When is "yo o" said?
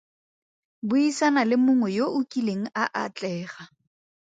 1.97-2.19